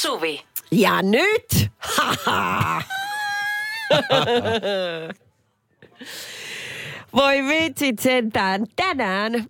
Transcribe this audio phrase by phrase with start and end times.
[0.00, 0.42] Suvi.
[0.70, 1.70] Ja nyt!
[1.78, 2.82] Haha!
[7.16, 8.66] Voi vitsit sentään.
[8.76, 9.44] Tänään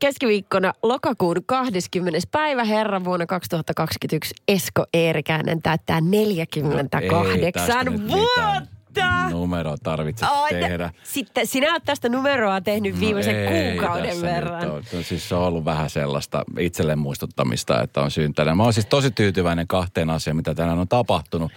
[0.00, 2.18] keskiviikkona lokakuun 20.
[2.30, 8.75] päivä herra vuonna 2021 Esko Eerikäinen täyttää 48 No, nyt vuotta.
[8.96, 10.90] Mitään Numero tarvitse Ai, tehdä.
[11.02, 14.60] Sitten sinä olet tästä numeroa tehnyt viimeisen No ei kuukauden verran.
[14.62, 15.02] Nyt ole.
[15.02, 18.56] Siis se on ollut vähän sellaista itselle muistuttamista, että on syntynyt.
[18.56, 21.52] Mä oon siis tosi tyytyväinen kahteen asiaan, mitä tänään on tapahtunut.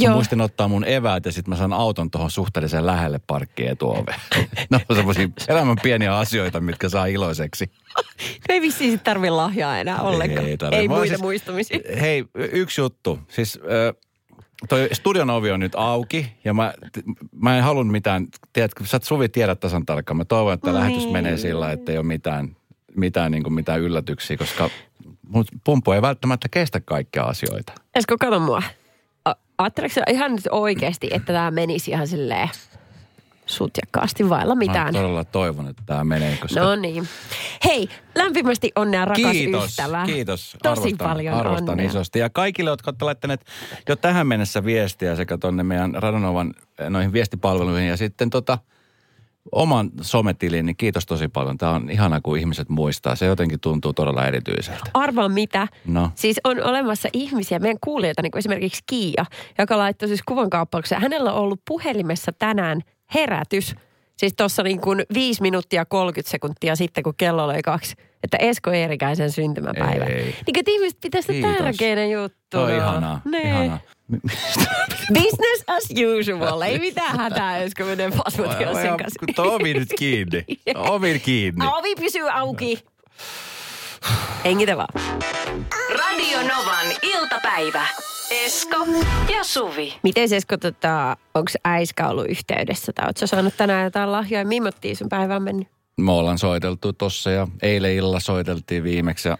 [0.00, 0.14] Mä Joo.
[0.14, 4.20] muistin ottaa mun eväät ja sitten mä saan auton tuohon suhteellisen lähelle parkkiin etuoveen.
[4.70, 7.70] ne on semmoisia elämän pieniä asioita, mitkä saa iloiseksi.
[8.48, 10.44] No ei vissiin sit tarvi lahjaa enää ollenkaan.
[10.44, 10.76] Ei Ei, tarvi.
[10.76, 11.78] ei muita siis- muistamisia.
[12.00, 13.18] Hei, yksi juttu.
[13.28, 13.94] Siis ö,
[14.68, 16.74] toi studion ovi on nyt auki ja mä,
[17.40, 20.16] mä en halunnut mitään, tiedätkö, sä et Suvi tiedä tasan tarkkaan.
[20.16, 21.12] Mä toivon, että No lähetys niin.
[21.12, 22.56] menee sillä, että ei ole mitään,
[22.96, 24.70] mitään, niin kuin mitään yllätyksiä, koska
[25.28, 27.72] mun pumpu ei välttämättä kestä kaikkia asioita.
[27.94, 28.62] Esko, kato mua.
[29.58, 32.48] Ajatteleeko ihan nyt oikeasti, että tämä menisi ihan silleen
[33.48, 34.94] sutjakkaasti vailla Mä mitään?
[34.94, 36.60] todella toivon, että tämä menee, koska...
[36.60, 37.08] No niin.
[37.64, 40.02] Hei, lämpimästi onnea rakas kiitos, ystävä.
[40.06, 40.56] kiitos.
[40.62, 41.86] Tosi arvostan, paljon arvostan onnea.
[41.86, 42.18] isosti.
[42.18, 43.44] Ja kaikille, jotka olette laittaneet
[43.88, 48.58] jo tähän mennessä viestiä sekä tonne meidän Radonovan eh, noihin viestipalveluihin ja sitten tota
[49.52, 51.58] oman sometiliin, niin kiitos tosi paljon.
[51.58, 53.16] Tämä on ihana, kun ihmiset muistaa.
[53.16, 54.90] Se jotenkin tuntuu todella erityiseltä.
[54.94, 55.68] Arvaa mitä.
[55.86, 56.10] No.
[56.14, 59.24] Siis on olemassa ihmisiä, meidän kuulijoita, niin kuin esimerkiksi Kiia,
[59.58, 61.00] joka laittoi siis kuvan kaappaukseen.
[61.00, 62.80] Hänellä on ollut puhelimessa tänään
[63.14, 63.74] herätys.
[64.16, 67.94] Siis tuossa niin kuin 5 minuuttia 30 sekuntia sitten, kun kello oli kaksi.
[68.24, 70.04] Että Esko Eerikäisen syntymäpäivä.
[70.04, 70.22] Ei.
[70.24, 71.56] Niin kuin, että ihmiset pitää sitä Kiitos.
[71.56, 72.62] tärkeänä juttuna.
[72.62, 73.20] On ihanaa.
[73.24, 73.46] Niin.
[73.46, 73.78] ihanaa.
[75.14, 75.84] Business as
[76.20, 76.60] usual.
[76.60, 79.20] Ei mitään hätää, Esko menee pasmotion sen kanssa.
[79.36, 80.44] Tuo ovi nyt kiinni.
[80.74, 81.66] Ovi kiinni.
[81.66, 82.84] Ovi pysyy auki.
[84.44, 84.88] Hengitä vaan.
[85.98, 87.86] Radio Novan iltapäivä.
[88.30, 88.76] Esko
[89.32, 89.94] ja Suvi.
[90.02, 94.44] Miten Esko, tota, onko äiskä ollut yhteydessä tai ootko saanut tänään jotain lahjoja?
[94.44, 95.68] Mimmottiin sun päivä on mennyt?
[96.00, 99.38] Me ollaan soiteltu tossa ja eilen illalla soiteltiin viimeksi ja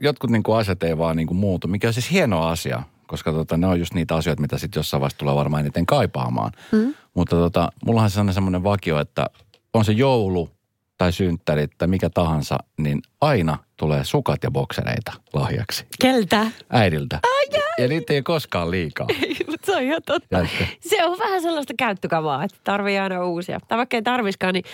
[0.00, 3.66] jotkut niinku asiat ei vaan niinku muutu, mikä on siis hieno asia, koska tota, ne
[3.66, 6.52] on just niitä asioita, mitä sitten jossain vaiheessa tulee varmaan eniten kaipaamaan.
[6.72, 6.94] Mm.
[7.14, 9.26] Mutta tota, mullahan se on semmoinen vakio, että
[9.74, 10.50] on se joulu
[10.98, 16.46] tai synttärit tai mikä tahansa, niin aina tulee sukat ja boksereita lahjaksi Keltä?
[16.70, 17.20] äidiltä.
[17.22, 19.06] Ai, ja niitä ei koskaan liikaa.
[19.50, 20.46] Mutta se on ihan totta.
[20.80, 23.60] Se on vähän sellaista käyttökamaa, että tarvii aina uusia.
[23.68, 24.64] Tai vaikka ei tarviskaan, niin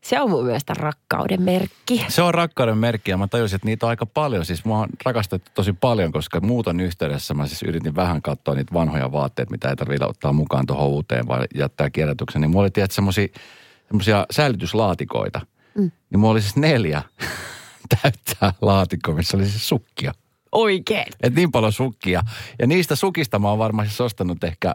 [0.00, 2.04] se on mun mielestä rakkauden merkki.
[2.08, 4.44] Se on rakkauden merkki ja mä tajusin, että niitä on aika paljon.
[4.44, 8.74] Siis mä oon rakastettu tosi paljon, koska muuton yhteydessä mä siis yritin vähän katsoa niitä
[8.74, 12.40] vanhoja vaatteita, mitä ei tarvitse ottaa mukaan tuohon uuteen, vaan jättää kierrätyksen.
[12.40, 15.40] Niin mulla oli tiedät semmoisia säilytyslaatikoita.
[15.74, 15.90] Mm.
[16.10, 17.02] Niin mulla oli siis neljä
[18.02, 20.12] täyttää laatikkoa, missä oli siis sukkia.
[20.52, 21.06] Oikein.
[21.22, 22.22] Et niin paljon sukkia.
[22.58, 24.74] Ja niistä sukista mä oon varmaan siis ostanut ehkä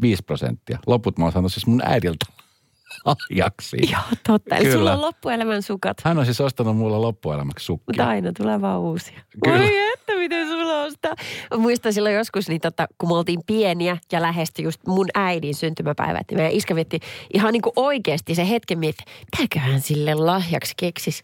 [0.00, 0.78] 5 prosenttia.
[0.86, 2.26] Loput mä oon saanut siis mun äidiltä
[3.04, 3.76] lahjaksi.
[3.92, 4.56] Joo, totta.
[4.56, 4.78] Eli Kyllä.
[4.78, 7.84] sulla on loppuelämän sukat, Hän on siis ostanut mulle loppuelämäksi sukkia.
[7.86, 9.20] mutta aina tulee vaan uusia.
[9.44, 9.58] Kyllä.
[9.58, 11.14] Oi että miten sulla on sitä.
[11.58, 16.26] Muistan silloin joskus, niin tota, kun me oltiin pieniä ja lähestyi just mun äidin syntymäpäivät,
[16.30, 17.00] niin meidän iskä vietti
[17.34, 19.02] ihan niin kuin oikeasti se hetken, että
[19.36, 21.22] mitäköhän sille lahjaksi keksis.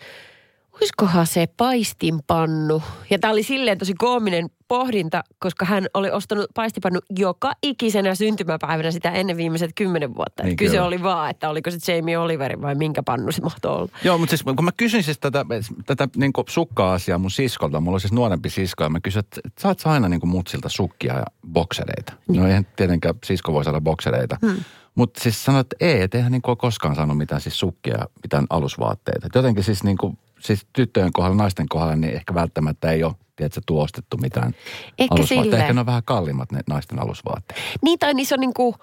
[0.75, 2.83] Olisikohan se paistinpannu?
[3.11, 8.91] Ja tämä oli silleen tosi koominen pohdinta, koska hän oli ostanut paistipannu joka ikisenä syntymäpäivänä
[8.91, 10.43] sitä ennen viimeiset kymmenen vuotta.
[10.43, 10.87] Niin Niin Kyse kyllä.
[10.87, 13.89] oli vaan, että oliko se Jamie Oliverin vai minkä pannu se mahtoi olla.
[14.05, 15.47] Joo, mutta siis kun mä kysyin siis tätä,
[15.87, 19.79] tätä niin sukka-asiaa mun siskolta, mulla on siis nuorempi sisko ja mä kysyin, että saat
[19.79, 22.13] sä aina niin mutsilta sukkia ja boksereita.
[22.29, 24.37] No eihän tietenkään sisko voi saada boksereita.
[24.47, 24.57] Hmm.
[24.95, 28.47] Mutta siis sanoit, että ei, et eihän niin koskaan saanut mitään siis sukkia ja mitään
[28.51, 29.27] alusvaatteita.
[29.27, 33.15] Et jotenkin siis niin kuin, siis tyttöjen kohdalla, naisten kohdalla, niin ehkä välttämättä ei ole,
[33.37, 34.55] tiedätkö, tuostettu mitään
[34.99, 35.59] Ehkä alusvaatteita.
[35.59, 37.61] Ehkä ne on vähän kalliimmat ne naisten alusvaatteet.
[37.83, 38.75] Niin tai niissä on niinku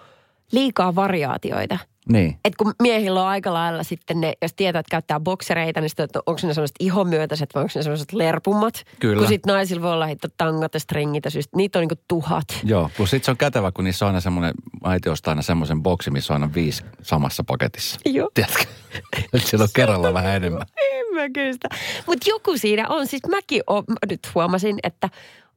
[0.51, 1.77] liikaa variaatioita.
[2.09, 2.39] Niin.
[2.45, 6.03] Et kun miehillä on aika lailla sitten ne, jos tietää, että käyttää boksereita, niin sitten,
[6.03, 8.83] että onko ne sellaiset ihomyötäiset vai onko ne sellaiset lerpummat.
[8.99, 9.19] Kyllä.
[9.19, 12.45] Kun sitten naisilla voi olla hitto tangat ja stringit ja syystä, niitä on niinku tuhat.
[12.63, 14.53] Joo, plus sitten se on kätevä, kun niissä on aina semmoinen,
[14.83, 17.99] äiti ostaa aina semmoisen boksi, missä on aina viisi samassa paketissa.
[18.05, 18.29] Joo.
[18.33, 18.63] Tiedätkö?
[19.33, 20.65] Että siellä on kerralla vähän enemmän.
[20.91, 21.69] En mä kyllä sitä.
[22.07, 23.07] Mutta joku siinä on.
[23.07, 25.09] Siis mäkin on, mä nyt huomasin, että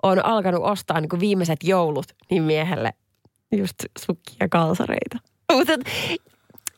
[0.03, 2.93] on alkanut ostaa niin viimeiset joulut niin miehelle
[3.57, 5.19] just sukkia kalsareita.
[5.53, 5.73] Mutta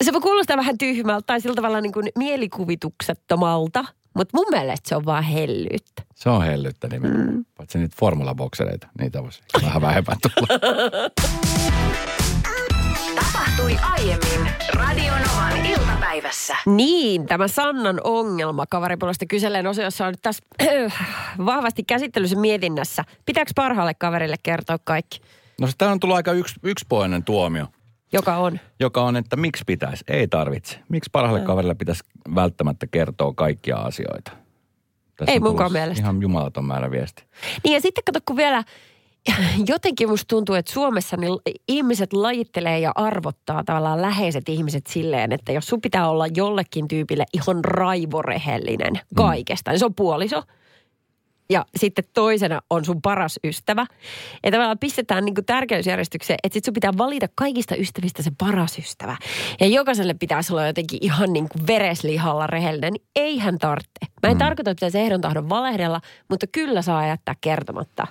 [0.05, 3.85] se voi kuulostaa vähän tyhmältä tai sillä tavalla niin kuin mielikuvituksettomalta,
[4.15, 6.03] mutta mun mielestä se on vaan hellyyttä.
[6.15, 7.35] Se on hellyttä nimenomaan.
[7.35, 7.45] Mm.
[7.57, 10.61] Paitsi niitä formulaboksereita, niitä voisi vähän vähemmän tulla.
[13.17, 16.57] Tapahtui aiemmin Radionovan iltapäivässä.
[16.67, 20.43] Niin, tämä Sannan ongelma kaveripuolesta kyselleen osiossa on nyt tässä
[21.47, 23.05] vahvasti käsittelyssä mietinnässä.
[23.27, 25.21] Pitääkö parhaalle kaverille kertoa kaikki,
[25.61, 27.67] No tämä on tullut aika yks, yksipuolinen tuomio,
[28.13, 28.61] joka on?
[28.81, 30.05] joka on, että miksi pitäisi?
[30.09, 30.79] Ei tarvitse.
[30.89, 32.05] Miksi parhaalle kaverille pitäisi
[32.35, 34.31] välttämättä kertoa kaikkia asioita?
[35.17, 36.03] Tässä Ei munkaan mielestä.
[36.03, 37.25] Ihan jumalaton määrä viesti.
[37.65, 38.65] Niin ja sitten kato, kun vielä
[39.69, 41.39] jotenkin musta tuntuu, että Suomessa niin
[41.69, 47.25] ihmiset lajittelee ja arvottaa tavallaan läheiset ihmiset silleen, että jos sun pitää olla jollekin tyypille
[47.33, 50.43] ihan raivorehellinen kaikesta, niin se on puoliso.
[51.51, 53.87] Ja sitten toisena on sun paras ystävä.
[54.45, 59.17] Ja tavallaan pistetään niin tärkeysjärjestykseen, että sit sun pitää valita kaikista ystävistä se paras ystävä.
[59.61, 62.93] Ja jokaiselle pitäisi olla jotenkin ihan niin kuin vereslihalla rehellinen.
[62.93, 64.07] Niin eihän tarvitse.
[64.23, 64.39] Mä en mm.
[64.39, 68.07] tarkoita, että pitäisi ehdon tahdon valehdella, mutta kyllä saa jättää kertomatta.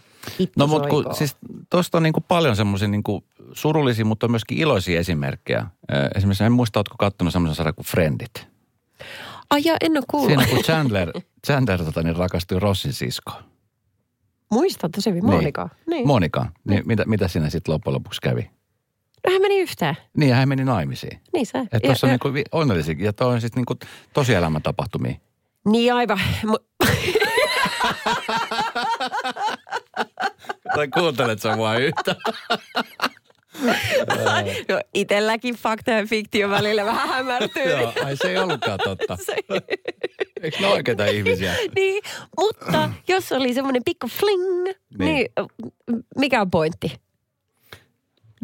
[0.58, 1.36] No mutta kun, siis
[1.70, 3.04] tuosta on niin kuin paljon semmoisia niin
[3.52, 5.66] surullisia, mutta myöskin iloisia esimerkkejä.
[6.16, 8.48] Esimerkiksi en muista, oletko katsonut semmoisen sarjan kuin Friendit.
[9.50, 10.30] Ai ja, en ole kuullut.
[10.30, 11.12] Siinä kun Chandler,
[11.48, 13.44] Chandler tota, niin rakastui Rossin siskoon.
[14.52, 15.70] Muistan tosi hyvin Monika.
[15.88, 16.08] Niin.
[16.08, 16.46] Monika.
[16.70, 18.50] Niin, mitä, mitä siinä sitten loppujen lopuksi kävi?
[19.26, 19.98] no hän meni yhteen.
[20.18, 21.20] Niin, hän meni naimisiin.
[21.34, 21.60] Niin se.
[21.60, 23.80] Että tuossa on niin kuin onnellisia, ja toi on sitten niin kuin
[24.14, 25.16] tosielämän tapahtumia.
[25.66, 26.20] Niin aivan.
[30.76, 32.16] Tai kuuntelet sä mua yhtä?
[34.70, 37.72] no, itelläkin fakta ja fiktio välillä vähän hämärtyy.
[37.72, 39.18] Joo, ai se ei ollutkaan totta.
[39.26, 39.36] Se-
[40.42, 41.54] Eikö ne oikeita ihmisiä?
[41.76, 42.04] niin,
[42.40, 44.76] mutta jos oli semmoinen pikku fling, niin.
[45.00, 45.16] Niin.
[45.16, 47.05] niin mikä on pointti?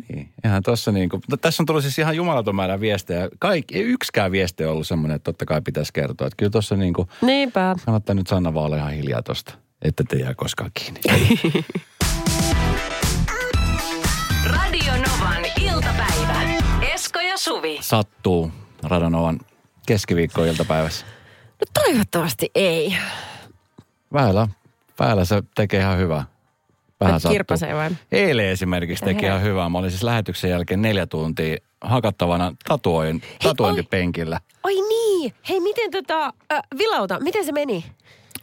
[0.09, 3.29] Niin, ihan tossa niin kuin, tässä on tullut siis ihan jumalaton määrä viestejä.
[3.39, 6.27] Kaikki, ei yksikään viesti ollut semmoinen, että totta kai pitäisi kertoa.
[6.27, 7.75] Että kyllä tuossa niin kuin, Niinpä.
[7.85, 11.01] kannattaa nyt Sanna vaan olla ihan hiljaa tosta, että te jää koskaan kiinni.
[14.45, 16.41] Radio Novan iltapäivä.
[16.93, 17.77] Esko ja Suvi.
[17.81, 18.51] Sattuu
[18.83, 19.39] Radanovan
[19.87, 21.05] keskiviikko-iltapäivässä.
[21.59, 22.97] No toivottavasti ei.
[24.13, 24.47] Vähällä,
[24.99, 26.25] vähällä se tekee ihan hyvää.
[27.01, 27.31] Vähän sattuu.
[27.35, 27.89] Kirpasee vai?
[28.11, 29.69] Eilen esimerkiksi teki ihan hyvää.
[29.69, 34.39] Mä olin siis lähetyksen jälkeen neljä tuntia hakattavana tatuoin, tatuointipenkillä.
[34.63, 35.33] Oi niin.
[35.49, 37.85] Hei, miten tota, äh, vilauta, miten se meni?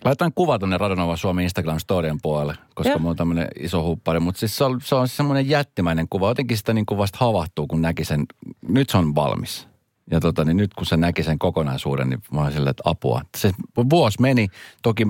[0.05, 2.99] Laitan kuva tonne Radonova Suomen Instagram-storien puolelle, koska Joo.
[2.99, 4.21] mulla on tämmöinen iso huppari.
[4.21, 6.29] Mutta siis se on, se on semmoinen jättimäinen kuva.
[6.29, 8.27] Jotenkin sitä niin kuin vasta havahtuu, kun näki sen.
[8.69, 9.68] Nyt se on valmis.
[10.11, 13.23] Ja tota, niin nyt kun se näki sen kokonaisuuden, niin mä olin silleen, että apua.
[13.37, 13.51] Se
[13.91, 14.49] vuosi meni.
[14.83, 15.07] Toki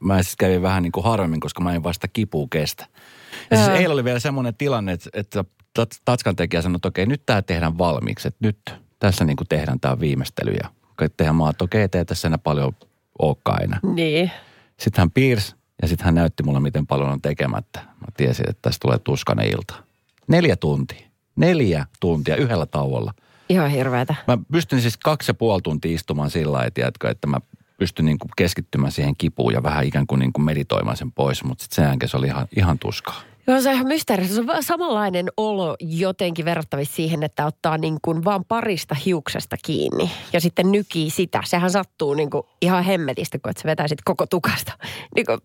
[0.00, 2.86] mä siis kävin vähän niin kuin harvemmin, koska mä en vasta kipua kestä.
[3.50, 5.44] Ja siis eilen oli vielä semmoinen tilanne, että, että
[5.78, 8.28] tats- Tatskan tekijä sanoi, että okei, nyt tämä tehdään valmiiksi.
[8.28, 8.58] Että nyt
[8.98, 10.52] tässä niin kuin tehdään tämä viimeistely.
[10.52, 10.68] Ja
[11.16, 12.72] tehdään maa, että okei, ei tässä enää paljon
[13.18, 13.80] olekaan enää.
[13.82, 14.30] Niin.
[14.76, 17.80] Sitten hän piirsi ja sitten hän näytti mulle, miten paljon on tekemättä.
[17.80, 19.74] Mä tiesin, että tästä tulee tuskainen ilta.
[20.28, 21.08] Neljä tuntia.
[21.36, 23.14] Neljä tuntia yhdellä tauolla.
[23.48, 24.14] Ihan hirveetä.
[24.26, 27.38] Mä pystyn siis kaksi ja puoli tuntia istumaan sillä lailla, tiedätkö, että mä
[27.78, 31.44] pystyn niin kuin keskittymään siihen kipuun ja vähän ikään kuin, niin kuin meditoimaan sen pois.
[31.44, 33.20] Mutta sitten se oli ihan, ihan tuskaa.
[33.48, 34.34] Se on ihan mysteeristä.
[34.34, 40.10] Se on samanlainen olo jotenkin verrattavissa siihen, että ottaa niin kuin vaan parista hiuksesta kiinni
[40.32, 41.40] ja sitten nykii sitä.
[41.44, 44.72] Sehän sattuu niin kuin ihan hemmetistä, kun et sä vetäisit koko tukasta.
[45.14, 45.38] Niin kuin,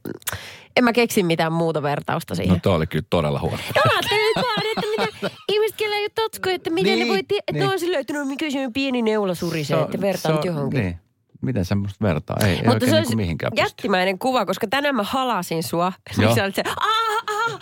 [0.77, 2.53] en mä keksi mitään muuta vertausta siihen.
[2.53, 3.57] No toi oli kyllä todella huono.
[3.75, 4.87] No mä ajattelin vaan, että
[5.21, 7.63] mitä ihmiset, kellä ei ole tatskoja, että miten Niin, ne voi, että niin.
[7.63, 10.81] on että no mikä se on pieni neula surisee, että vertaan nyt johonkin.
[10.81, 10.99] Niin.
[11.41, 12.37] Miten semmoista vertaa?
[12.41, 13.65] Ei, ei Mutta oikein se niin mihinkään pysty.
[13.65, 15.93] jättimäinen kuva, koska tänään mä halasin sua.
[16.17, 16.35] Niin Joo.
[16.35, 17.59] sä olit se, aah, aah.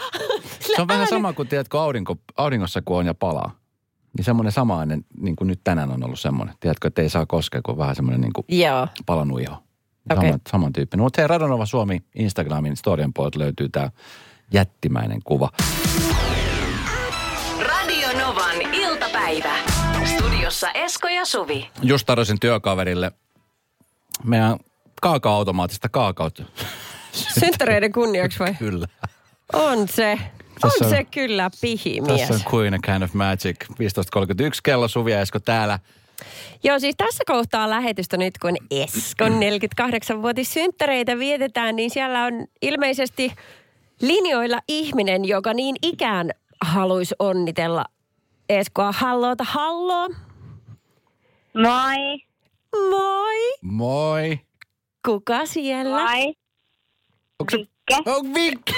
[0.61, 3.51] Se on vähän sama kuin, tiedätkö, aurinko, auringossa kun on ja palaa.
[4.17, 6.55] Niin semmoinen samainen, niin kuin nyt tänään on ollut semmoinen.
[6.59, 8.87] Tiedätkö, että ei saa koskea, kun on vähän semmoinen niin kuin Joo.
[9.05, 9.53] palannut iho.
[10.11, 10.29] Okei.
[10.29, 11.03] Saman, saman tyyppinen.
[11.03, 13.89] Mutta hei, Radonova Suomi Instagramin storien puolelta löytyy tämä
[14.53, 15.49] jättimäinen kuva.
[17.59, 19.53] Radio Novan iltapäivä.
[20.05, 21.69] Studiossa Esko ja Suvi.
[21.81, 23.11] Just tarjosin työkaverille
[24.23, 24.57] meidän
[25.01, 26.43] kaaka-automaattista kaakaota.
[27.11, 28.53] Synttäreiden kunniaksi vai?
[28.59, 28.87] Kyllä.
[29.53, 30.19] On se.
[30.63, 32.19] On Tässä on- se kyllä pihimies.
[32.21, 33.55] Tässä on Queen a Kind of Magic.
[33.69, 35.79] 15.31 kello, Suvi Esko täällä.
[36.63, 43.33] Joo, siis tässä kohtaa lähetystä nyt, kun Eskon 48-vuotissynttäreitä vietetään, niin siellä on ilmeisesti
[44.01, 47.85] linjoilla ihminen, joka niin ikään haluaisi onnitella
[48.49, 48.91] Eskoa.
[48.91, 50.09] Halloota, hallo.
[51.53, 52.17] Moi.
[52.89, 53.53] Moi.
[53.61, 54.39] Moi.
[55.05, 56.03] Kuka siellä?
[56.03, 56.33] Moi.
[57.39, 57.57] Onko se...
[57.97, 58.11] Vikke.
[58.11, 58.73] On Vikke!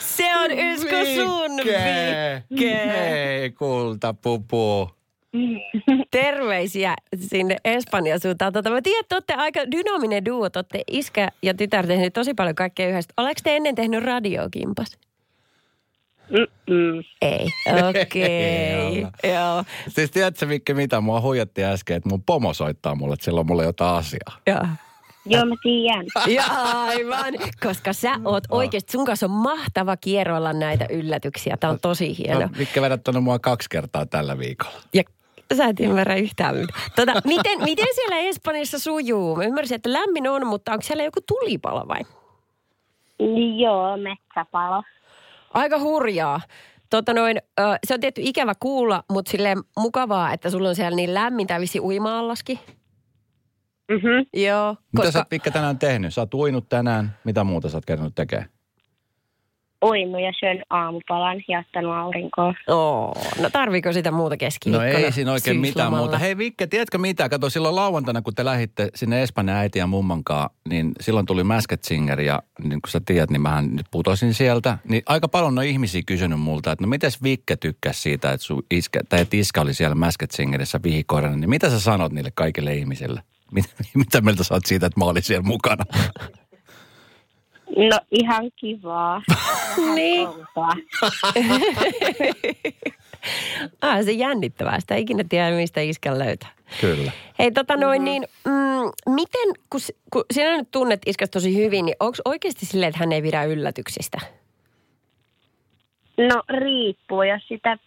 [0.00, 2.86] Se on Esko sun Vikke.
[2.86, 4.90] Hei, kultapupu.
[6.10, 8.52] Terveisiä sinne Espanjan suuntaan.
[8.52, 10.50] Tota, mä tiedän, että olette aika dynaaminen duo.
[10.50, 13.12] Te olette iskä ja tytär tehnyt tosi paljon kaikkea yhdessä.
[13.16, 14.98] Oleeko te ennen tehnyt radiokimpas?
[16.30, 17.02] Mm-mm.
[17.22, 17.48] Ei.
[17.88, 18.22] Okei.
[18.22, 19.10] Ei olla.
[19.24, 19.64] Joo.
[19.88, 21.00] Siis tiedätkö Mikki mitä?
[21.00, 24.40] Mua huijattiin äsken, että mun pomo soittaa mulle, että sillä on mulle jotain asiaa.
[24.46, 24.66] Joo.
[25.28, 26.06] Joo, mä tiedän.
[26.26, 31.56] Ja aivan, koska sä oot oikeasti, sun kanssa on mahtava kierroilla näitä yllätyksiä.
[31.56, 32.40] Tää on tosi hieno.
[32.40, 34.76] No, Mikki vedättänyt mua kaksi kertaa tällä viikolla.
[34.94, 35.02] Ja
[35.56, 36.82] sä et ymmärrä yhtään mitään.
[36.96, 39.36] Tota, miten, miten siellä Espanjassa sujuu?
[39.36, 42.00] Mä ymmärsin, että lämmin on, mutta onko siellä joku tulipalo vai?
[43.56, 44.82] Joo, metsäpalo.
[45.56, 46.40] Aika hurjaa.
[46.90, 47.36] Tota noin,
[47.86, 51.80] se on tietty ikävä kuulla, mutta silleen mukavaa, että sulla on siellä niin lämmintä visi
[51.80, 52.58] uima-allaskin.
[53.90, 54.42] Mhm.
[54.42, 55.18] Joo, Mitä sä koska...
[55.18, 56.14] oot Mikki tänään tehnyt?
[56.14, 57.16] Sä oot uinut tänään.
[57.24, 58.48] Mitä muuta sä oot kertonut tekemään?
[59.84, 62.54] Uinut ja syön aamupalan ja ottanut aurinkoa.
[62.68, 64.88] Oo, no tarviiko sitä muuta No keskiviikkona?
[64.98, 66.18] ei siinä oikein mitään muuta.
[66.18, 67.28] Hei Vikke, tiedätkö mitä?
[67.28, 71.78] Kato silloin lauantaina, kun te lähditte sinne Espanjan äiti ja mummankaan, niin silloin tuli Masked
[71.82, 74.78] Singer ja niin kuin sä tiedät, niin mähän nyt putosin sieltä.
[74.88, 78.62] Niin aika paljon on ihmisiä kysynyt multa, että no mites Vikke tykkäsi siitä, että sun
[78.70, 82.74] iskä, tai että iskä oli siellä Masked Singerissä vihikoirana, niin mitä sä sanot niille kaikille
[82.74, 83.22] ihmisille?
[83.52, 85.84] Mitä, mitä mieltä sä oot siitä, että mä olin siellä mukana?
[87.76, 89.22] No ihan kivaa.
[89.94, 90.28] Niin.
[93.82, 94.80] Ah, se jännittävää.
[94.80, 96.48] Sitä ikinä tiedä, mistä iskän löytää.
[96.80, 97.12] Kyllä.
[97.38, 99.80] Hei, tota noin, niin mm, miten, kun,
[100.12, 103.44] kun sinä nyt tunnet iskäs tosi hyvin, niin onko oikeasti silleen, että hän ei pidä
[103.44, 104.18] yllätyksistä?
[106.18, 107.78] No riippuu, jos sitä,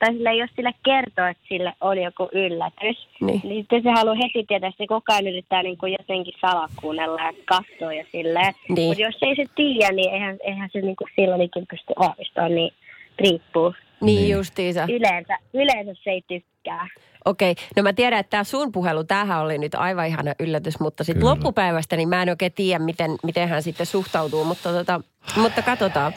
[0.00, 3.40] tai sille, jos sille kertoo, että sille on joku yllätys, Niin.
[3.44, 7.32] niin sitten se haluaa heti tietää, se koko ajan yrittää niin kuin jotenkin salakuunnella ja
[7.44, 8.54] katsoa ja silleen.
[8.68, 8.88] Niin.
[8.88, 12.54] Mutta jos ei se tiedä, niin eihän, eihän se niin kuin silloin ikinä pysty aavistamaan,
[12.54, 12.72] niin
[13.18, 13.74] riippuu.
[14.00, 14.30] Niin, Niin.
[14.36, 14.86] justiinsa.
[14.90, 16.88] Yleensä, yleensä se ei tykkää.
[17.24, 21.04] Okei, no mä tiedän, että tämä sun puhelu, tämähän oli nyt aivan ihana yllätys, mutta
[21.04, 25.00] sitten loppupäivästä, niin mä en oikein tiedä, miten, miten hän sitten suhtautuu, mutta, tota,
[25.36, 26.12] mutta katsotaan.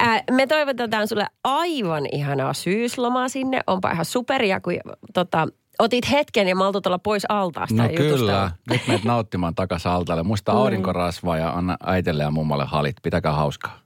[0.00, 3.60] Ää, me toivotetaan sulle aivan ihanaa syyslomaa sinne.
[3.66, 4.74] Onpa ihan superia, kun
[5.14, 5.48] tota,
[5.78, 8.50] otit hetken ja maltut olla pois altaasta No kyllä.
[8.70, 10.22] Nyt menet nauttimaan takaisin altaalle.
[10.22, 12.96] Muista aurinkorasvaa ja anna äitelle ja mummalle halit.
[13.02, 13.78] Pitäkää hauskaa.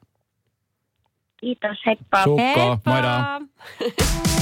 [1.36, 2.24] Kiitos, heippa.
[2.24, 2.90] Sukko, Heippa!
[2.90, 3.40] moida.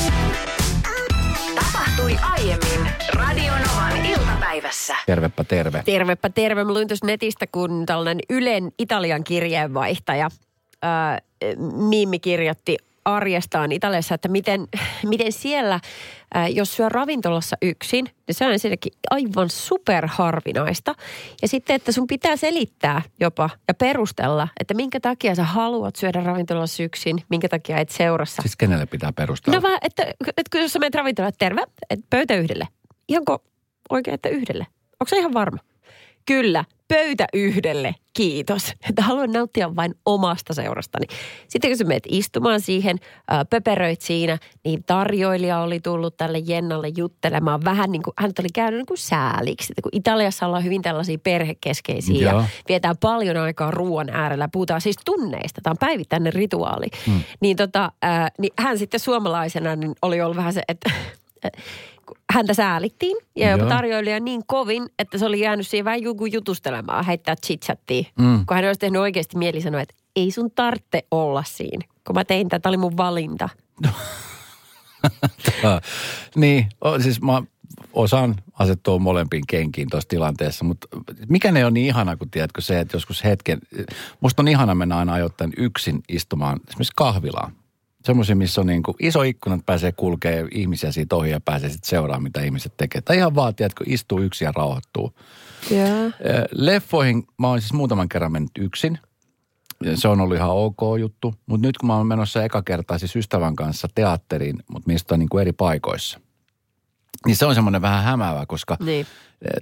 [1.54, 4.96] Tapahtui aiemmin Radionovan iltapäivässä.
[5.06, 5.82] Tervepä terve.
[5.84, 6.64] Tervepä terve.
[6.64, 10.28] Mä luin tuossa netistä, kun tällainen Ylen Italian kirjeenvaihtaja
[10.86, 11.18] ää,
[11.88, 14.68] Mimmi kirjoitti arjestaan Italiassa, että miten,
[15.06, 15.80] miten siellä,
[16.34, 20.94] ää, jos syö ravintolassa yksin, niin se on ensinnäkin aivan superharvinaista.
[21.42, 26.20] Ja sitten, että sun pitää selittää jopa ja perustella, että minkä takia sä haluat syödä
[26.20, 28.42] ravintolassa yksin, minkä takia et seurassa.
[28.42, 29.56] Siis kenelle pitää perustella?
[29.56, 32.68] No vähän, että, että kun jos sä menet ravintolaan, että terve, että pöytä yhdelle.
[33.08, 33.44] Ihanko
[33.90, 34.66] oikein, että yhdelle?
[35.00, 35.58] Onko se ihan varma?
[36.26, 38.72] Kyllä, pöytä yhdelle, kiitos.
[38.88, 41.06] Että haluan nauttia vain omasta seurastani.
[41.48, 46.88] Sitten kun sä menet istumaan siihen, ää, pöperöit siinä, niin tarjoilija oli tullut tälle Jennalle
[46.96, 47.64] juttelemaan.
[47.64, 49.72] Vähän niin kuin, hän oli käynyt niin kuin sääliksi.
[49.72, 52.40] Että kun Italiassa ollaan hyvin tällaisia perhekeskeisiä Joo.
[52.40, 54.48] ja vietään paljon aikaa ruoan äärellä.
[54.52, 55.60] Puhutaan siis tunneista.
[55.62, 56.86] Tämä on päivittäinen rituaali.
[57.06, 57.20] Hmm.
[57.40, 60.90] Niin, tota, ää, niin hän sitten suomalaisena niin oli ollut vähän se, että
[62.32, 67.04] häntä säälittiin ja jopa tarjoilija niin kovin, että se oli jäänyt siihen vähän joku jutustelemaan,
[67.04, 68.04] heittää chitchattia.
[68.18, 68.46] Mm.
[68.46, 71.86] Kun hän olisi tehnyt oikeasti mieli sanoa, että ei sun tarvitse olla siinä.
[72.06, 73.48] Kun mä tein tätä, oli mun valinta.
[76.36, 77.42] Niin, o, siis mä
[77.92, 80.88] osaan asettua molempiin kenkiin tuossa tilanteessa, mutta
[81.28, 83.58] mikä ne on niin ihana, kun tiedätkö se, että joskus hetken,
[84.20, 87.52] musta on ihana mennä aina ajoittain yksin istumaan esimerkiksi kahvilaan.
[88.06, 91.70] Semmoisia, missä on niin kuin iso ikkuna, että pääsee kulkee ihmisiä siitä ohi ja pääsee
[91.70, 93.00] sitten seuraamaan, mitä ihmiset tekee.
[93.00, 95.12] Tai ihan vaan, tiedätkö, istuu yksin ja rauhoittuu.
[96.06, 96.12] Ö,
[96.52, 98.98] Leffoihin mä oon siis muutaman kerran mennyt yksin.
[99.94, 101.34] Se on ollut ihan ok juttu.
[101.46, 105.18] Mutta nyt kun mä oon menossa eka kertaa siis ystävän kanssa teatteriin, mutta mistä on
[105.18, 106.20] niin kuin eri paikoissa.
[107.26, 109.06] Niin se on semmoinen vähän hämäävä, koska Niin.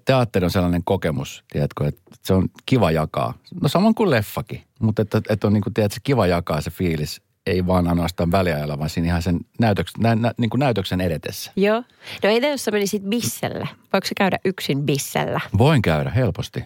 [0.05, 3.35] teatteri on sellainen kokemus, tiedätkö, että se on kiva jakaa.
[3.63, 7.21] No samoin kuin leffakin, mutta että, että on niin kuin, tiedätkö, kiva jakaa se fiilis,
[7.47, 11.53] ei vaan ainoastaan väliajalla, vaan siinä ihan sen näytöksen, nä, nä, niin kuin näytöksen edetessä.
[11.57, 11.83] Joo.
[12.23, 13.67] No entä jos sä menisit bissellä?
[13.93, 15.41] Voiko se käydä yksin bissellä?
[15.59, 16.65] Voin käydä helposti.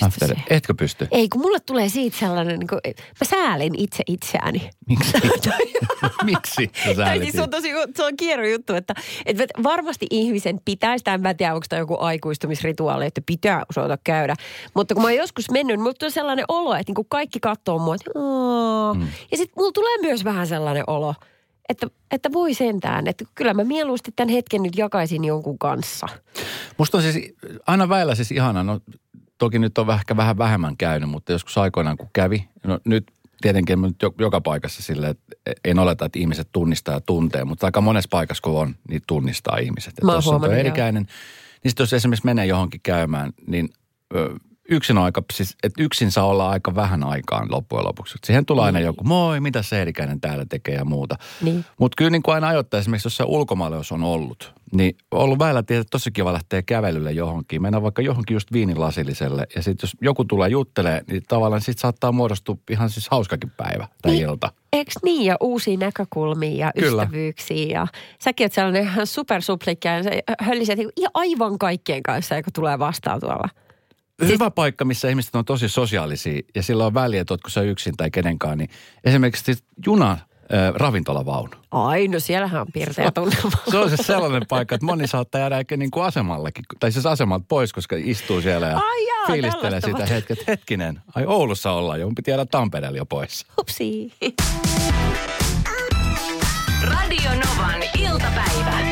[0.00, 0.44] Mä pysty siihen.
[0.50, 1.08] Etkö pysty?
[1.10, 4.70] Ei, kun mulle tulee siitä sellainen, niin kuin, mä säälin itse itseäni.
[4.88, 5.12] Miksi?
[6.24, 8.94] Miksi sä Tai siis se on tosi se on kierro juttu, että,
[9.26, 13.98] että varmasti ihmisen pitäisi, tai en mä tiedä, onko tämä joku aikuistumisrituaali, että pitää osata
[14.04, 14.34] käydä.
[14.74, 17.78] Mutta kun mä oon joskus mennyt, niin mulla tulee sellainen olo, että niin kaikki katsoo
[17.78, 19.02] mua, että mm.
[19.30, 21.14] ja sitten mulla tulee myös vähän sellainen olo,
[21.68, 26.06] että, että voi sentään, että kyllä mä mieluusti tämän hetken nyt jakaisin jonkun kanssa.
[26.78, 27.34] Musta on siis
[27.66, 28.80] aina väillä siis ihana, no
[29.42, 33.06] toki nyt on ehkä vähän vähemmän käynyt, mutta joskus aikoinaan kun kävi, no nyt
[33.40, 37.66] tietenkin nyt jo- joka paikassa sille, että en oleta, että ihmiset tunnistaa ja tuntee, mutta
[37.66, 39.94] aika monessa paikassa kun on, niin tunnistaa ihmiset.
[40.04, 40.60] Mä oon Jos on huomannut, joo.
[40.60, 41.02] erikäinen,
[41.64, 43.68] niin sitten jos esimerkiksi menee johonkin käymään, niin
[44.68, 48.18] yksin aika, siis, että yksin saa olla aika vähän aikaan loppujen lopuksi.
[48.24, 51.16] Siihen tulee aina joku, moi, mitä se erikäinen täällä tekee ja muuta.
[51.42, 51.64] Niin.
[51.80, 55.38] Mutta kyllä niin kuin aina ajoittaa esimerkiksi jossain ulkomailla, jos on ollut, niin on ollut
[55.38, 57.62] väillä tietysti tosi kiva lähteä kävelylle johonkin.
[57.62, 62.12] Mennään vaikka johonkin just viinilasilliselle ja sitten jos joku tulee juttelee, niin tavallaan sitten saattaa
[62.12, 64.24] muodostua ihan siis hauskakin päivä tai Niin.
[64.24, 64.52] ilta.
[64.72, 67.02] Eikö niin, ja uusia näkökulmia ja Kyllä.
[67.02, 67.66] ystävyyksiä.
[67.66, 67.86] Ja
[68.18, 73.20] säkin oot sellainen ihan supersuplikki ja se hölliset ihan aivan kaikkien kanssa, joka tulee vastaan
[73.20, 73.48] tuolla.
[74.26, 77.96] Hyvä paikka, missä ihmiset on tosi sosiaalisia ja sillä on väliä, että ootko sä yksin
[77.96, 78.70] tai kenenkaan, niin
[79.04, 80.18] esimerkiksi siis juna äh,
[80.74, 81.50] ravintolavaunu.
[81.70, 83.50] Ai, no siellähän on piirteä tunnelma.
[83.70, 87.06] Se on siis sellainen paikka, että moni saattaa jäädä ehkä niin kuin asemallekin, tai siis
[87.06, 90.46] asemalta pois, koska istuu siellä ja Ai jaa, fiilistelee sitä hetket.
[90.46, 93.46] Hetkinen, ai Oulussa ollaan jo, mun piti jäädä Tampereella jo pois.
[93.56, 94.12] Hupsi.
[96.82, 98.91] Radio Novan iltapäivä.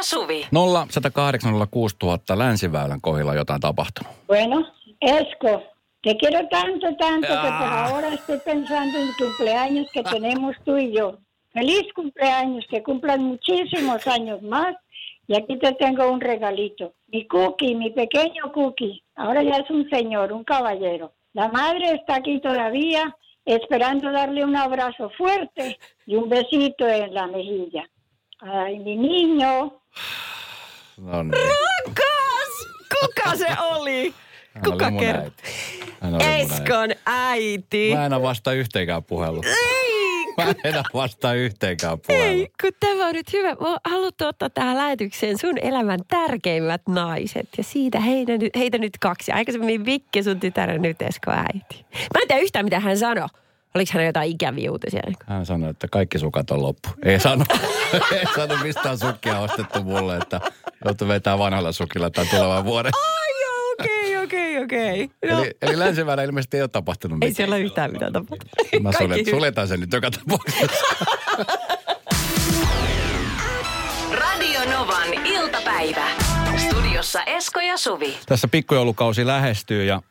[0.00, 0.46] Esko ja Suvi.
[0.52, 4.12] 0 108 000 länsiväylän kohdilla jotain tapahtunut.
[4.26, 4.66] Bueno,
[5.00, 5.62] Esco,
[6.02, 10.92] te quiero tanto, tanto que por ahora estoy pensando en cumpleaños que tenemos tú y
[10.92, 11.18] yo.
[11.52, 14.74] Feliz cumpleaños, que cumplan muchísimos años más.
[15.26, 16.92] Y aquí te tengo un regalito.
[17.08, 19.02] Mi cookie, mi pequeño cookie.
[19.16, 21.12] Ahora ya es un señor, un caballero.
[21.34, 27.26] La madre está aquí todavía esperando darle un abrazo fuerte y un besito en la
[27.26, 27.88] mejilla.
[28.42, 29.80] Ay, mi niño.
[30.96, 31.32] No niin.
[31.84, 32.52] Kukas!
[33.00, 34.14] Kuka se oli?
[34.54, 35.42] Hän Kuka oli äiti.
[36.42, 37.94] Eskon äiti.
[37.94, 39.46] Mä en ole vasta yhteenkään puhellut.
[39.46, 42.28] Ei, Mä en ole vasta yhteenkään puhellut.
[42.28, 43.48] ei, kun tämä on nyt hyvä.
[43.48, 47.48] Mä haluttu ottaa tähän lähetykseen sun elämän tärkeimmät naiset.
[47.58, 49.32] Ja siitä heitä nyt, heitä nyt kaksi.
[49.32, 51.84] Aikaisemmin Vikke, sun tytär ja nyt Esko äiti.
[51.92, 53.28] Mä en tiedä yhtään, mitä hän sanoi.
[53.74, 55.00] Oliko hän jotain ikäviä uutisia?
[55.26, 56.88] Hän sanoi, että kaikki sukat on loppu.
[57.04, 57.44] Ei sano,
[58.12, 60.40] ei sano mistään sukkia ostettu mulle, että
[60.84, 62.92] joutuu vetää vanhalla sukilla tai tulevan vuoden.
[62.94, 65.10] Ai joo, okei, okei, okei.
[65.30, 67.34] No, Eli, eli länsiväärä ilmeisesti ei ole tapahtunut ei mitään.
[67.36, 68.82] siellä ole yhtään mitään tapahtunut.
[68.82, 70.84] Mä suljet, suljetaan sen nyt joka tapauksessa.
[74.12, 76.06] Radio Novan iltapäivä.
[76.56, 78.16] Studiossa Esko ja Suvi.
[78.26, 80.02] Tässä pikkujoulukausi lähestyy ja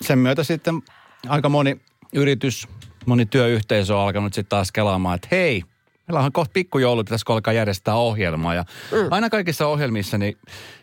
[0.00, 0.82] sen myötä sitten
[1.28, 1.80] aika moni
[2.14, 2.68] yritys,
[3.06, 5.62] moni työyhteisö on alkanut sitten taas kelaamaan, että hei,
[6.08, 8.54] meillä on kohta pikkujoulu, pitäisikö alkaa järjestää ohjelmaa.
[8.54, 8.98] Ja mm.
[9.10, 10.36] aina kaikissa ohjelmissa, niin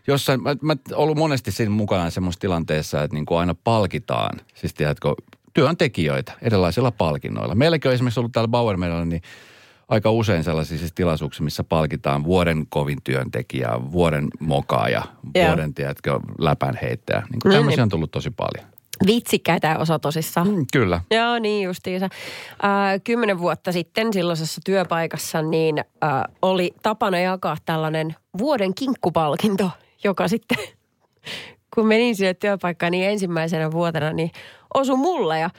[0.07, 4.73] jossain, mä, mä ollut monesti siinä mukana semmoisessa tilanteessa, että niin kuin aina palkitaan, siis
[4.73, 5.15] tiedätkö,
[5.53, 7.55] työntekijöitä erilaisilla palkinnoilla.
[7.55, 9.21] Meilläkin on esimerkiksi ollut täällä Bauer niin
[9.87, 15.03] aika usein sellaisissa siis tilaisuuksissa, missä palkitaan vuoden kovin työntekijää, vuoden mokaaja,
[15.35, 15.47] Joo.
[15.47, 17.19] vuoden, tiedätkö, läpänheittäjä.
[17.19, 17.83] Niin kuin No tämmöisiä niin.
[17.83, 18.76] on tullut tosi paljon.
[19.05, 20.47] Vitsikkäitä osa tosissaan.
[20.47, 21.01] Mm, kyllä.
[21.11, 22.05] Joo, niin justiinsa.
[22.05, 29.71] Äh, kymmenen vuotta sitten silloisessa työpaikassa niin äh, oli tapana jakaa tällainen vuoden kinkkupalkinto,
[30.03, 30.57] joka sitten,
[31.75, 34.31] kun menin sinne työpaikkaan niin ensimmäisenä vuotena, niin
[34.73, 35.49] osui mulle ja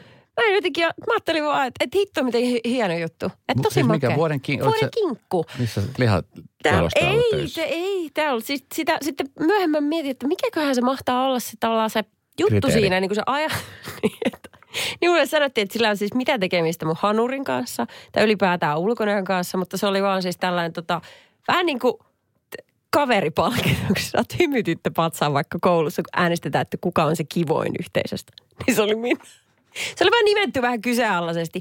[0.41, 3.27] Mä en jotenkin, mä ajattelin vaan, että, että hitto miten hi- hieno juttu.
[3.27, 4.17] Että tosi siis mikä makea.
[4.17, 5.45] vuoden kin- Vuoden sä- kinkku.
[5.59, 6.27] Missä lihat
[6.97, 8.45] ei, te, ei, tää ollut.
[8.45, 12.05] Siis sitä, sitten myöhemmin mietin, että mikäköhän se mahtaa olla se tavallaan se
[12.39, 12.81] juttu Kriteeri.
[12.81, 13.49] siinä, niin kuin se aja.
[14.03, 14.49] niin, että,
[15.01, 19.25] niin mulle sanottiin, että sillä on siis mitä tekemistä mun hanurin kanssa tai ylipäätään ulkonäön
[19.25, 21.01] kanssa, mutta se oli vaan siis tällainen tota,
[21.49, 21.95] vähän niin kuin
[22.97, 28.33] kun sä hymytitte patsaan vaikka koulussa, kun äänestetään, että kuka on se kivoin yhteisöstä.
[28.67, 29.25] Niin se oli minä.
[29.97, 31.61] Se oli vaan nimetty vähän kyseenalaisesti.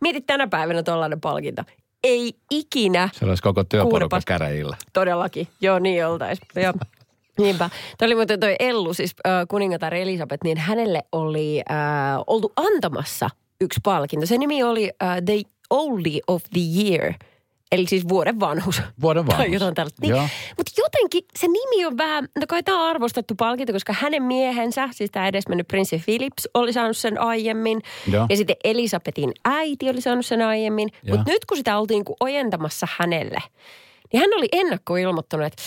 [0.00, 1.62] Mietit tänä päivänä tollainen palkinto.
[2.04, 4.76] Ei ikinä Se olisi koko työporukka käräjillä.
[4.92, 5.48] Todellakin.
[5.60, 6.40] Joo, niin oltais.
[7.38, 7.70] Niinpä.
[7.98, 11.76] Toi oli muuten toi Ellu, siis äh, kuningatar Elisabeth, niin hänelle oli äh,
[12.26, 14.26] oltu antamassa yksi palkinto.
[14.26, 17.14] Se nimi oli äh, The Oldie of the Year.
[17.72, 18.82] Eli siis vuoden vanhus.
[19.00, 19.52] Vuoden Tai vanhus.
[19.52, 20.02] jotain tällaista.
[20.02, 20.14] Niin,
[20.56, 24.88] mutta jotenkin se nimi on vähän, no kai tämä on arvostettu palkinto, koska hänen miehensä,
[24.92, 27.80] siis tämä edesmennyt prinssi Philips, oli saanut sen aiemmin.
[28.12, 28.26] Joo.
[28.30, 30.88] Ja sitten Elisabetin äiti oli saanut sen aiemmin.
[31.08, 33.42] Mutta nyt kun sitä oltiin niinku ojentamassa hänelle,
[34.12, 35.62] niin hän oli ennakkoilmoittanut, että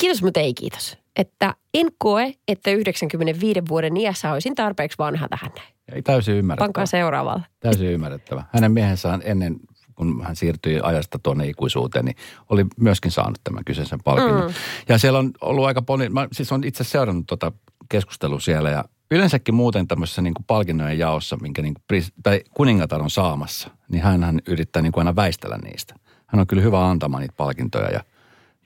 [0.00, 0.98] kiitos, mutta ei kiitos.
[1.16, 5.74] Että en koe, että 95 vuoden iässä olisin tarpeeksi vanha tähän näin.
[5.92, 6.66] Ei täysin ymmärrettävä.
[6.66, 7.42] Pankaa seuraavalla.
[7.60, 8.44] Täysin ymmärrettävä.
[8.52, 9.56] Hänen miehensä on ennen,
[9.94, 12.16] kun hän siirtyi ajasta tuonne ikuisuuteen, niin
[12.48, 14.46] oli myöskin saanut tämän kyseisen palkinnon.
[14.46, 14.54] Mm.
[14.88, 17.52] Ja siellä on ollut aika paljon, mä siis on itse seurannut tuota
[17.88, 22.40] keskustelua siellä ja yleensäkin muuten tämmöisessä niin kuin palkinnojen jaossa, minkä niin kuin, pris- tai
[22.50, 25.94] kuningatar on saamassa, niin hän, hän yrittää niin kuin aina väistellä niistä.
[26.26, 28.00] Hän on kyllä hyvä antamaan niitä palkintoja ja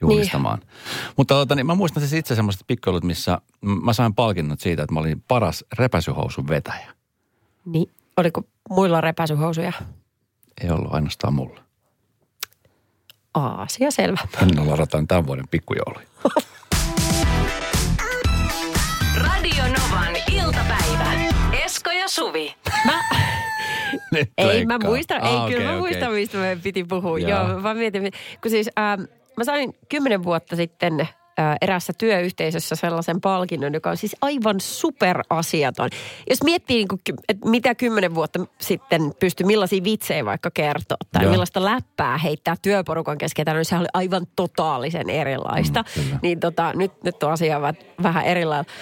[0.00, 0.59] juhlistamaan.
[0.59, 0.68] Niin.
[1.16, 4.94] Mutta tota, niin mä muistan siis itse semmoiset pikkujoulut, missä mä sain palkinnot siitä, että
[4.94, 6.92] mä olin paras repäsyhousun vetäjä.
[7.64, 9.72] Niin, oliko muilla repäsyhousuja?
[10.62, 11.61] Ei ollut ainoastaan mulla.
[13.35, 14.20] Aasia selvä.
[14.38, 16.07] Tänne ladataan tämän vuoden pikkujouluja.
[19.16, 21.12] Radio Novan iltapäivä.
[21.64, 22.54] Esko ja Suvi.
[22.87, 23.00] Mä,
[24.12, 24.78] Nyt ei, leikkaa.
[24.78, 27.18] mä muistan, ei, Ah, kyllä okei, mä muistan, mistä me piti puhua.
[27.18, 27.48] Joo.
[27.48, 28.02] Joo, mä mietin,
[28.42, 29.02] kun siis ähm,
[29.37, 31.09] mä sain kymmenen vuotta sitten
[31.61, 35.90] erässä työyhteisössä sellaisen palkinnon, joka on siis aivan superasiaton.
[36.31, 41.23] Jos miettii, niin kuin, että mitä kymmenen vuotta sitten pystyi, millaisia vitsejä vaikka kertoa tai
[41.23, 41.31] Joo.
[41.31, 45.83] millaista läppää heittää työporukan kesken, niin sehän oli aivan totaalisen erilaista.
[45.83, 46.18] Mm, kyllä.
[46.23, 47.61] niin tota, nyt, nyt on asia
[48.03, 48.75] vähän erilainen.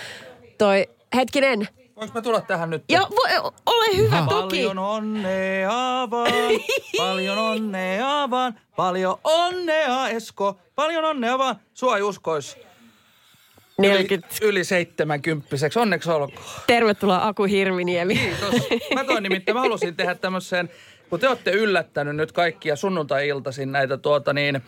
[0.58, 1.68] Toi, hetkinen,
[2.02, 2.84] Voinko mä tulla tähän nyt?
[2.88, 4.56] Joo, voi, ole hyvä toki.
[4.56, 6.32] Paljon onnea vaan,
[6.98, 11.56] paljon onnea vaan, paljon onnea Esko, paljon onnea vaan.
[11.74, 12.56] Sua ei uskois
[13.78, 14.28] yli, 40.
[14.42, 15.46] yli 70
[15.80, 16.46] Onneksi olkoon.
[16.66, 18.14] Tervetuloa Aku Hirviniemi.
[18.14, 18.68] Kiitos.
[18.94, 20.70] Mä toin nimittäin, mä halusin tehdä tämmöisen,
[21.12, 24.62] kun te olette yllättänyt nyt kaikkia sunnuntai-iltaisin näitä tuota niin, äh,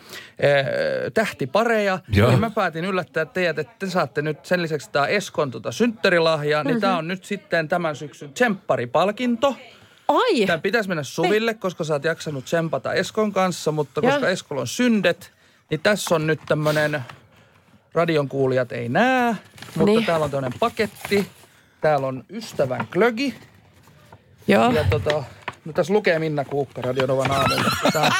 [1.13, 2.29] tähtipareja, Joo.
[2.29, 6.63] niin mä päätin yllättää teidät, että te saatte nyt sen lisäksi tämä Eskon tota synttärilahja,
[6.63, 9.55] niin tää on nyt sitten tämän syksyn tsempparipalkinto.
[10.07, 14.11] Ai, Tämän pitäisi mennä Suville, koska sä oot jaksanut tsempata Eskon kanssa, mutta Joo.
[14.11, 15.33] koska Eskolla on syndet,
[15.69, 17.01] niin tässä on nyt tämmönen,
[17.93, 19.35] radion kuulijat ei näe,
[19.75, 20.05] mutta Niin.
[20.05, 21.27] täällä on tämmönen paketti.
[21.81, 23.35] Täällä on ystävän klögi.
[24.47, 24.71] joo.
[24.71, 25.23] Ja tota,
[25.65, 27.71] no tässä lukee Minna Kuukka Radionovan aamulla.
[27.93, 28.11] Tää,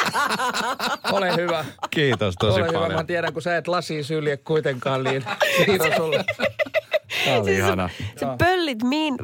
[1.11, 1.65] ole hyvä.
[1.89, 2.79] Kiitos tosi ole hyvä.
[2.79, 3.07] Mä paljon.
[3.07, 5.23] tiedän, kun sä et lasiin sylje kuitenkaan, niin
[5.65, 6.25] kiitos sulle.
[7.25, 7.89] Tämä oli ihana.
[8.19, 9.15] Sä pöllit min,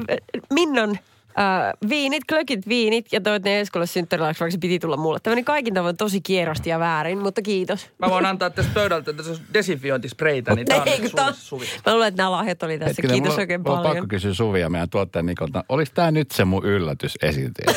[0.54, 0.98] Minnon
[1.38, 5.18] äh, viinit, klökit viinit ja toit ne Eskolle synttärilahjaksi, vaikka se piti tulla mulle.
[5.22, 7.90] Tämä meni kaikin tavoin tosi kierrosti ja väärin, mutta kiitos.
[7.98, 10.84] Mä voin antaa tästä pöydältä tässä on desinfiointispreitä, niin tää on
[11.16, 11.66] tää- sulle, Suvi.
[11.86, 12.88] Mä luulen, että nämä lahjat oli tässä.
[12.88, 13.96] Hetkinen, kiitos mulla- oikein mulla on paljon.
[13.96, 15.64] pakko kysyä Suvi ja meidän tuottajan Nikolta.
[15.68, 17.74] Oliko tämä nyt se mun yllätys esiintyjä?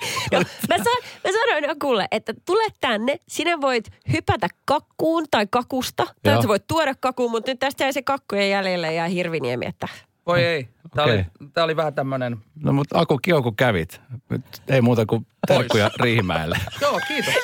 [0.68, 6.42] Mä, san, mä sanoin Akulle, että tule tänne, sinä voit hypätä kakkuun tai kakusta, tai
[6.42, 9.88] sä voit tuoda kakuun, mutta nyt tästä jäi se kakkujen jäljelle ja hirviniemi, että
[10.26, 10.68] Voi ei.
[10.94, 11.16] Tää, Okei.
[11.16, 12.36] oli, tää oli vähän tämmönen...
[12.62, 14.00] No mutta Aku, kiva kun kävit.
[14.28, 16.58] Nyt ei muuta kuin terkkuja Riihimäelle.
[16.82, 17.34] Joo, kiitos.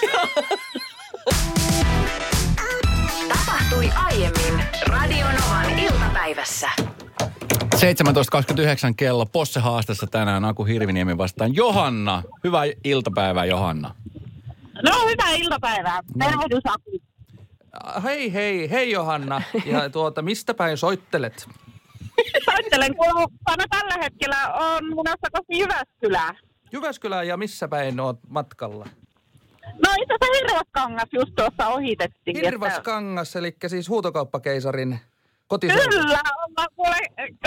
[3.29, 6.69] Tapahtui aiemmin Radio Novan iltapäivässä.
[7.77, 7.81] 17.29
[8.97, 9.27] kello.
[9.27, 12.23] Posse haastassa tänään Aku Hirviniemi vastaan Johanna.
[12.45, 13.95] Hyvää iltapäivää Johanna.
[14.83, 16.01] No hyvää iltapäivää.
[16.19, 17.01] Tervehdys Aku.
[18.05, 19.43] Hei, hei, hei Johanna.
[19.65, 21.49] Ja tuota, mistä päin soittelet?
[22.45, 26.35] Soittelen kuuluvana tällä hetkellä on menossa kohti Jyväskylää.
[26.73, 28.87] Jyväskylään ja missä päin oot matkalla?
[29.67, 32.37] No itse asiassa Hirvaskangas just tuossa ohitettiin.
[32.37, 34.99] että- Hirvaskangas, eli siis huutokauppakeisarin
[35.49, 35.89] kotiseutu.
[35.91, 36.21] Kyllä,
[36.57, 36.97] ollaan kuule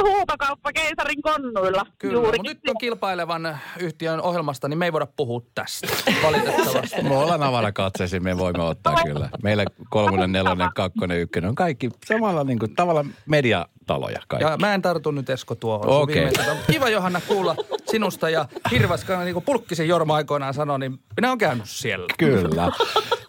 [0.10, 1.86] huutokauppa keisarin konnuilla.
[1.98, 2.40] Kyllä, juurikin.
[2.40, 5.88] mutta nyt on kilpailevan yhtiön ohjelmasta, niin me ei voida puhua tästä,
[6.24, 7.02] valitettavasti.
[7.02, 9.30] Me ollaan avarakatseisiin, me voimme ottaa kyllä.
[9.44, 14.50] Meillä kolmonen, nelonen, kakkonen, ykkönen on kaikki samalla niin kuin, tavalla mediataloja kaikki.
[14.50, 15.90] Ja mä en tartu nyt Esko tuohon.
[15.90, 16.26] Okei.
[16.26, 17.56] Mutta Kiva Johanna kuulla
[17.92, 22.06] sinusta ja Hirvaskan, niin kuin Pulkkisen Jorma aikoinaan sanoi, niin minä olen käynyt siellä.
[22.18, 22.72] Kyllä.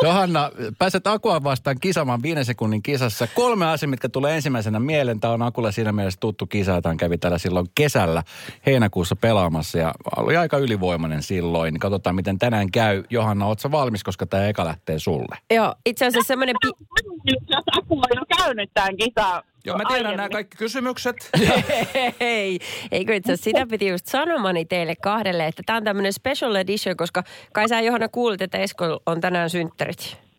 [0.02, 3.28] Johanna, pääset Akua vastaan kisamaan viiden sekunnin kisassa.
[3.34, 5.20] Kolme asiaa, mitkä tulee ensimmäisenä mieleen.
[5.20, 8.22] Tämä on Akulle siinä mielessä tuttu kisa, jota hän kävi täällä silloin kesällä
[8.66, 11.78] heinäkuussa pelaamassa ja oli aika ylivoimainen silloin.
[11.78, 13.04] Katsotaan, miten tänään käy.
[13.10, 15.36] Johanna, ootko valmis, koska tämä eka lähtee sulle?
[15.50, 16.56] joo, itse asiassa semmoinen...
[16.62, 16.70] Pi-
[17.48, 19.42] Jos Aku on jo käynyt tämän kisan.
[19.64, 21.30] Joo, mä tiedän nämä kaikki kysymykset.
[22.20, 22.58] Hei,
[22.92, 26.96] eikö itse asiassa sitä piti just sanomani teille kahdelle, että tämä on tämmöinen special edition,
[26.96, 30.29] koska kai sä Johanna kuulit, että Esko on tänään synttärit.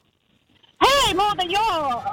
[0.81, 2.03] Hei, muuten joo.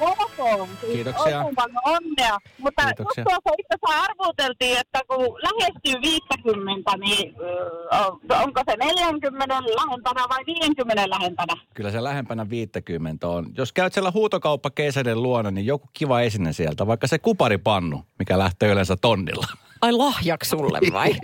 [0.00, 0.68] Olkoon.
[0.80, 1.44] Siis Kiitoksia.
[1.56, 2.38] Paljon onnea.
[2.58, 3.24] Mutta Kiitoksia.
[3.24, 10.46] tuossa itse asiassa arvuteltiin, että kun lähestyy 50, niin ö, onko se 40 lähempänä vai
[10.46, 11.54] 50 lähempänä?
[11.74, 13.46] Kyllä se lähempänä 50 on.
[13.56, 18.72] Jos käyt siellä huutokauppakeisaiden luona, niin joku kiva esine sieltä, vaikka se kuparipannu, mikä lähtee
[18.72, 19.46] yleensä tonnilla.
[19.80, 21.14] Ai lahjaksi sulle vai?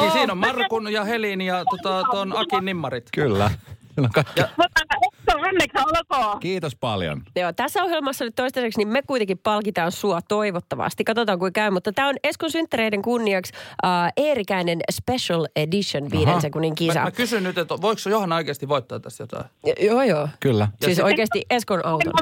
[0.00, 3.08] Niin siinä on Markun ja Helin ja tota, ton Akin nimmarit.
[3.14, 3.50] Kyllä.
[3.94, 4.10] Siellä
[4.58, 6.40] on Esko, onneksi olkoon.
[6.40, 7.22] Kiitos paljon.
[7.36, 11.04] Joo, tässä ohjelmassa nyt toistaiseksi niin me kuitenkin palkitaan sua toivottavasti.
[11.04, 13.52] Katsotaan kuinka käy, mutta tämä on Eskon synttäreiden kunniaksi
[13.84, 16.40] uh, Eerikäinen Special Edition viiden Aha.
[16.40, 16.98] sekunnin kisa.
[16.98, 19.44] Mä, mä kysyn nyt, että voiko Johanna oikeasti voittaa tässä jotain?
[19.66, 20.28] Jo- Joo, joo.
[20.40, 20.68] Kyllä.
[20.84, 22.12] Siis sit- oikeasti Eskon auton.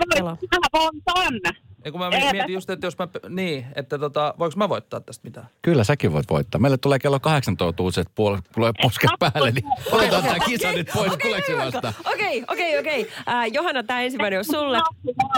[0.52, 1.54] Mä voitan.
[1.84, 5.00] Ei kun mä Ei, mietin just, että jos mä, niin, että tota, voiko mä voittaa
[5.00, 5.46] tästä mitään?
[5.62, 6.60] Kyllä säkin voit voittaa.
[6.60, 11.12] Meille tulee kello 18 uutiset puol- tulee posket päälle, niin otetaan tämä kisa nyt pois
[11.58, 11.92] vasta.
[12.12, 13.08] Okei, okei, okei.
[13.52, 14.78] Johanna, tämä ensimmäinen on sulle.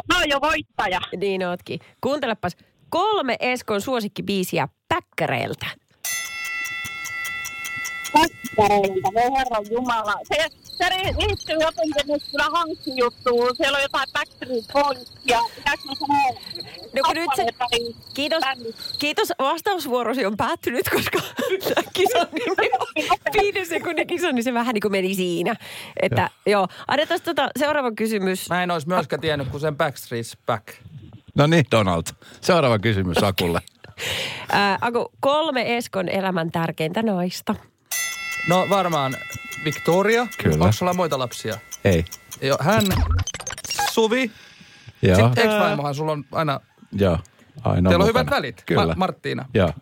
[0.08, 1.00] Mä oon jo voittaja.
[1.16, 1.80] Niin ootkin.
[2.00, 2.56] Kuuntelepas
[2.88, 5.66] kolme Eskon suosikkibiisiä päkkäreiltä.
[8.12, 9.08] kukkareilta.
[9.14, 10.14] Voi herran jumala.
[10.22, 10.48] Se,
[10.88, 13.56] se liittyy jotenkin nyt kyllä hankkijuttuun.
[13.56, 16.40] Siellä on jotain Backstreet Boys ja pitääkö mä sanoa
[16.94, 18.44] No kun nyt se, niin kiitos,
[18.98, 21.18] kiitos vastausvuorosi on päättynyt, koska
[21.96, 22.86] kisan nimi on
[23.40, 25.54] viiden sekunnin kisa, niin se vähän niin kuin meni siinä.
[26.02, 28.48] Että joo, annetaan tota seuraava kysymys.
[28.48, 30.66] Mä en olisi myöskään tiennyt, kun sen Backstreet's Back.
[31.34, 32.02] No niin, Donald.
[32.40, 33.60] Seuraava kysymys Akulle.
[34.52, 37.54] Ää, Aku, kolme Eskon elämän tärkeintä naista.
[38.48, 39.16] No varmaan
[39.64, 40.26] Victoria.
[40.42, 40.54] Kyllä.
[40.64, 41.58] Onko sulla muita lapsia?
[41.84, 42.04] Ei.
[42.42, 42.82] Joo, hän,
[43.92, 44.30] Suvi.
[45.02, 46.60] Joo, Sitten ex-vaimohan sulla on aina,
[46.92, 47.18] joo.
[47.64, 48.06] Aina teillä on mukana.
[48.06, 48.62] hyvät välit.
[48.66, 48.86] Kyllä.
[48.86, 49.44] Ma- Marttiina.
[49.54, 49.72] Joo.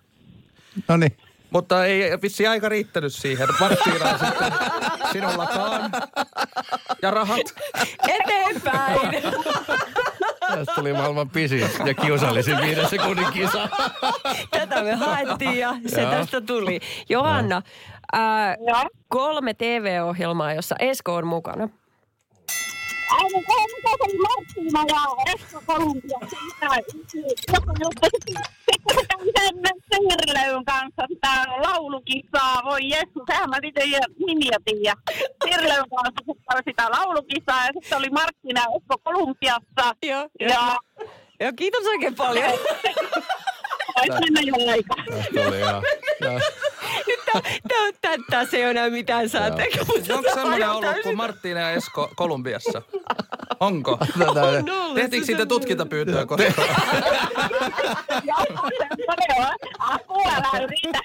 [0.89, 1.17] No niin.
[1.51, 3.49] Mutta ei vissi aika riittänyt siihen.
[3.61, 4.53] Marttiina on sitten
[5.13, 5.91] sinullakaan.
[7.03, 7.55] Ja rahat.
[8.09, 9.23] Eteenpäin!
[10.55, 13.69] Tästä tuli maailman pisin ja kiusallisin viiden sekunnin kisa.
[14.51, 16.11] Tätä me haettiin ja se Joo.
[16.11, 16.81] tästä tuli.
[17.09, 17.63] Johanna,
[18.13, 18.85] ää, Joo.
[19.09, 21.69] kolme TV-ohjelmaa, jossa Esko on mukana.
[23.11, 26.19] Aivan se, mitä se Marttiina ja Esko Kolumbia.
[27.53, 28.09] Joku juttu.
[29.25, 31.29] Sitten sen Sirleyn kanssa sitä
[31.63, 32.63] laulukisaa.
[32.65, 33.83] Voi Jeesus, sehän mä itse
[34.27, 34.95] nimiä tiedä.
[35.45, 36.23] Sirleyn kanssa
[36.69, 39.95] sitä laulukisaa ja sitten oli Marttiina ja Esko Kolumbiassa.
[40.07, 40.77] Joo, Ja
[41.41, 42.53] Joo, kiitos oikein paljon.
[43.97, 44.95] olisi mennä jo aika.
[45.11, 45.83] Tästä oli ihan...
[47.07, 47.43] joo.
[48.31, 49.65] Tässä ei ole enää mitään sääntöä.
[50.17, 52.83] Onko semmoinen ollut kuin Marttiina ja Esko Kolumbiassa?
[53.61, 53.99] Onko?
[54.19, 56.55] Tätä- Tehtiinkö siitä tutkintapyyntöä koskaan?
[59.79, 60.99] Apua, älä yritä.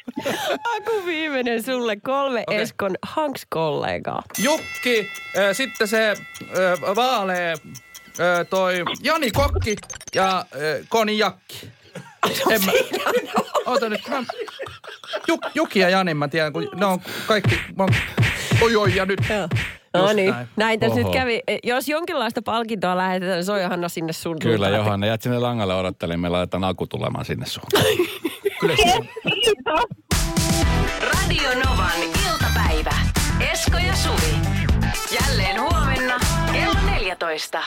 [0.77, 2.43] Aku viimeinen sulle kolme.
[2.51, 4.23] Eskon Hanks-kollegaa.
[4.38, 9.75] Jukki, äh, sitten se äh, vaalee äh, toi Jani Kokki
[10.15, 10.45] ja äh,
[10.89, 11.71] Koni Jakki.
[12.52, 12.72] En mä,
[13.66, 14.24] oota nyt, mä,
[15.28, 17.86] Juk, Juki ja Jani mä tiedän, kun ne on kaikki, mä,
[18.62, 19.20] oi oi ja nyt.
[19.30, 19.48] Joo.
[19.94, 20.48] No Just niin, näin.
[20.56, 21.42] näin tässä nyt kävi.
[21.48, 24.74] E, Jos jonkinlaista palkintoa lähetetään, niin se on Johanna sinne sun Kyllä, suuntaan.
[24.86, 25.08] Johanna.
[25.08, 26.20] Jäät sinne langalle odottelemaan.
[26.22, 27.84] Me laitetaan Aku tulemaan sinne suuntaan.
[28.60, 29.00] Kyllä se-.
[31.02, 32.96] Radio Novan iltapäivä.
[33.52, 34.36] Esko ja Suvi.
[35.22, 36.20] Jälleen huomenna
[36.54, 37.64] kello 14.